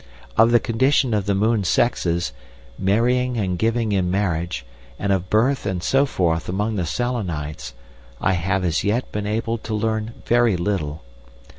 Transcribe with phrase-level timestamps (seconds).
[0.35, 2.33] "Of the condition of the moon sexes,
[2.79, 4.65] marrying and giving in marriage,
[4.97, 7.75] and of birth and so forth among the Selenites,
[8.19, 11.03] I have as yet been able to learn very little.